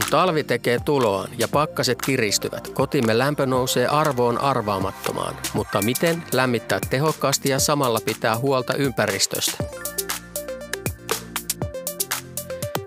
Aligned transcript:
Kun 0.00 0.10
talvi 0.10 0.44
tekee 0.44 0.78
tuloaan 0.84 1.30
ja 1.38 1.48
pakkaset 1.48 2.02
kiristyvät, 2.02 2.68
kotimme 2.68 3.18
lämpö 3.18 3.46
nousee 3.46 3.86
arvoon 3.86 4.38
arvaamattomaan. 4.38 5.36
Mutta 5.54 5.82
miten 5.82 6.22
lämmittää 6.32 6.78
tehokkaasti 6.90 7.48
ja 7.48 7.58
samalla 7.58 7.98
pitää 8.04 8.38
huolta 8.38 8.74
ympäristöstä? 8.74 9.64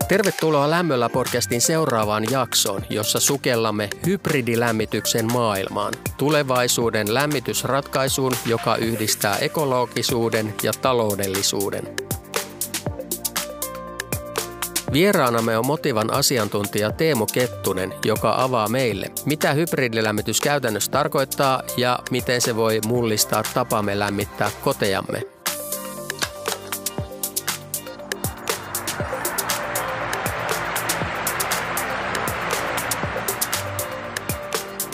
Tervetuloa 0.08 0.70
Lämmöllä 0.70 1.10
podcastin 1.10 1.62
seuraavaan 1.62 2.24
jaksoon, 2.32 2.82
jossa 2.90 3.20
sukellamme 3.20 3.90
hybridilämmityksen 4.06 5.34
maailmaan. 5.34 5.94
Tulevaisuuden 6.18 7.14
lämmitysratkaisuun, 7.14 8.34
joka 8.46 8.76
yhdistää 8.76 9.38
ekologisuuden 9.38 10.54
ja 10.64 10.72
taloudellisuuden. 10.82 12.13
Vieraanamme 14.94 15.58
on 15.58 15.66
Motivan 15.66 16.14
asiantuntija 16.14 16.92
Teemu 16.92 17.26
Kettunen, 17.26 17.94
joka 18.06 18.36
avaa 18.38 18.70
meille, 18.70 19.12
mitä 19.26 19.54
hybridilämmitys 19.54 20.42
käytännössä 20.42 20.92
tarkoittaa 20.92 21.64
ja 21.78 22.00
miten 22.12 22.42
se 22.42 22.56
voi 22.56 22.80
mullistaa 22.88 23.44
tapamme 23.54 24.00
lämmittää 24.00 24.52
kotejamme. 24.64 25.33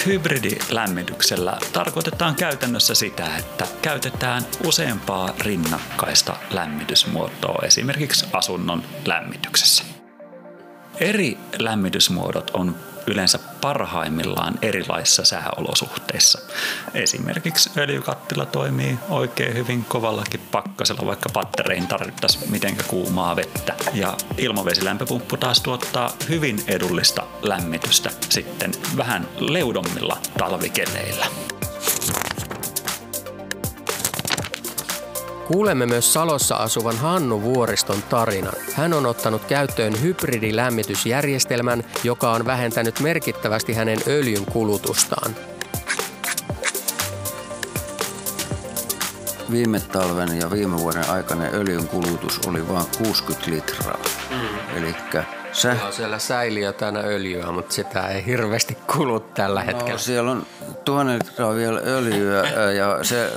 Hybridilämmityksellä 0.06 1.58
tarkoitetaan 1.74 2.36
käytännössä 2.36 2.96
sitä, 2.96 3.38
että 3.38 3.68
käytetään 3.82 4.44
useampaa 4.66 5.34
rinnakkaista 5.40 6.38
lämmitysmuotoa 6.52 7.66
esimerkiksi 7.66 8.26
asunnon 8.34 8.84
lämmityksessä. 9.06 9.84
Eri 11.00 11.38
lämmitysmuodot 11.60 12.50
on 12.50 12.76
yleensä 13.10 13.40
parhaimmillaan 13.62 14.60
erilaisissa 14.62 15.26
sääolosuhteissa. 15.26 16.40
Esimerkiksi 16.94 17.70
öljykattila 17.78 18.46
toimii 18.46 19.00
oikein 19.10 19.54
hyvin 19.54 19.86
kovallakin 19.86 20.42
pakkasella, 20.52 21.06
vaikka 21.06 21.30
pattereihin 21.34 21.88
tarvittaisiin 21.88 22.52
mitenkä 22.52 22.84
kuumaa 22.84 23.36
vettä. 23.36 23.76
Ja 23.94 24.18
ilmavesilämpöpumppu 24.38 25.38
taas 25.38 25.62
tuottaa 25.62 26.12
hyvin 26.30 26.64
edullista 26.68 27.24
lämmitystä 27.42 28.10
sitten 28.30 28.72
vähän 28.98 29.28
leudommilla 29.40 30.18
talvikeleillä. 30.38 31.26
Kuulemme 35.50 35.86
myös 35.86 36.14
Salossa 36.14 36.56
asuvan 36.56 36.98
Hannu 36.98 37.42
Vuoriston 37.42 38.04
tarinan. 38.10 38.54
Hän 38.74 38.94
on 38.94 39.06
ottanut 39.06 39.46
käyttöön 39.46 40.02
hybridilämmitysjärjestelmän, 40.02 41.84
joka 42.04 42.32
on 42.32 42.46
vähentänyt 42.46 43.00
merkittävästi 43.00 43.74
hänen 43.74 43.98
öljyn 44.08 44.46
kulutustaan. 44.46 45.36
Viime 49.52 49.80
talven 49.80 50.40
ja 50.40 50.52
viime 50.52 50.78
vuoden 50.78 51.10
aikana 51.10 51.44
öljyn 51.44 51.88
kulutus 51.88 52.40
oli 52.48 52.68
vain 52.68 52.86
60 52.98 53.52
litraa. 53.52 54.00
Mm. 54.30 54.78
Eli 54.78 54.96
se... 55.52 55.76
on 55.86 55.94
siellä 55.94 56.20
säiliötänä 56.20 57.00
öljyä, 57.00 57.52
mutta 57.52 57.74
sitä 57.74 58.08
ei 58.08 58.26
hirveästi 58.26 58.78
kulu 58.96 59.20
tällä 59.20 59.60
no, 59.60 59.66
hetkellä. 59.66 59.98
siellä 59.98 60.32
on 60.32 60.46
tuhannen 60.86 61.20
litraa 61.24 61.56
vielä 61.56 61.80
öljyä 61.86 62.44
ja 62.72 63.04
se 63.04 63.32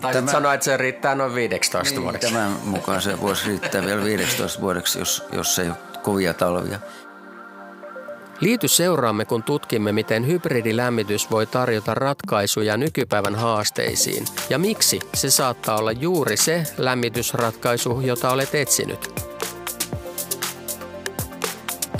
tai 0.00 0.12
tämä, 0.12 0.32
sanoa, 0.32 0.54
että 0.54 0.64
se 0.64 0.76
riittää 0.76 1.14
noin 1.14 1.34
15 1.34 1.94
niin, 1.94 2.02
vuodeksi. 2.02 2.32
Tämän 2.32 2.56
mukaan 2.64 3.02
se 3.02 3.20
voisi 3.20 3.46
riittää 3.46 3.84
vielä 3.84 4.04
15 4.04 4.60
vuodeksi, 4.60 4.98
jos, 4.98 5.24
jos 5.32 5.58
ei 5.58 5.68
ole 5.68 5.76
kovia 6.02 6.34
talvia. 6.34 6.78
Liity 8.40 8.68
seuraamme, 8.68 9.24
kun 9.24 9.42
tutkimme, 9.42 9.92
miten 9.92 10.26
hybridilämmitys 10.26 11.30
voi 11.30 11.46
tarjota 11.46 11.94
ratkaisuja 11.94 12.76
nykypäivän 12.76 13.34
haasteisiin 13.34 14.24
ja 14.50 14.58
miksi 14.58 14.98
se 15.14 15.30
saattaa 15.30 15.76
olla 15.76 15.92
juuri 15.92 16.36
se 16.36 16.62
lämmitysratkaisu, 16.78 18.00
jota 18.00 18.30
olet 18.30 18.54
etsinyt. 18.54 19.29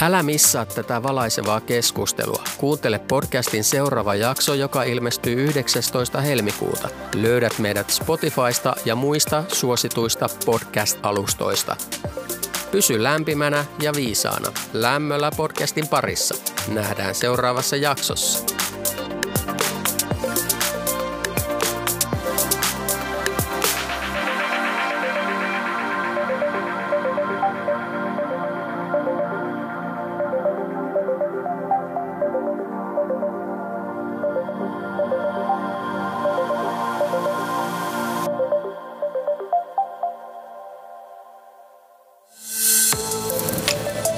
Älä 0.03 0.23
missaa 0.23 0.67
tätä 0.67 1.03
valaisevaa 1.03 1.61
keskustelua. 1.61 2.45
Kuuntele 2.59 2.99
podcastin 2.99 3.65
seuraava 3.65 4.15
jakso, 4.15 4.55
joka 4.55 4.83
ilmestyy 4.83 5.45
19. 5.45 6.21
helmikuuta. 6.21 6.89
Löydät 7.15 7.59
meidät 7.59 7.91
Spotifysta 7.91 8.77
ja 8.85 8.97
muista 8.97 9.45
suosituista 9.49 10.27
podcast-alustoista. 10.47 11.77
Pysy 12.71 13.03
lämpimänä 13.03 13.65
ja 13.83 13.93
viisaana. 13.97 14.53
Lämmöllä 14.73 15.31
podcastin 15.37 15.89
parissa. 15.89 16.35
Nähdään 16.69 17.15
seuraavassa 17.15 17.77
jaksossa. 17.77 18.60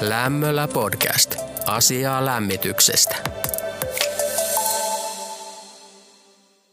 Lämmöllä 0.09 0.67
podcast. 0.67 1.35
Asiaa 1.67 2.25
lämmityksestä. 2.25 3.12